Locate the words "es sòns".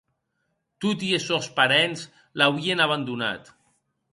1.17-1.49